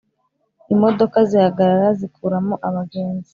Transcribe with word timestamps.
imodoka 0.73 1.17
zihagarara 1.29 1.89
zkuram 1.99 2.47
abagenzi. 2.67 3.29